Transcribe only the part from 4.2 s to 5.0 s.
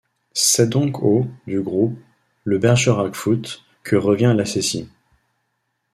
l'accessit.